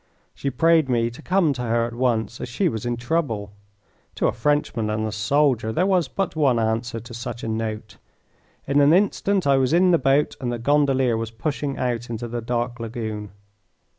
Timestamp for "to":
1.11-1.21, 1.53-1.61, 4.15-4.25, 6.99-7.13